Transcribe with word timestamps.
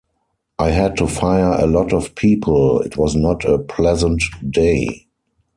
I 0.57 0.71
had 0.71 0.97
to 0.97 1.05
fire 1.05 1.53
a 1.63 1.67
lot 1.67 1.93
of 1.93 2.15
people; 2.15 2.79
it 2.79 2.97
was 2.97 3.15
not 3.15 3.45
a 3.45 3.59
pleasant 3.59 4.23
day. 4.49 5.05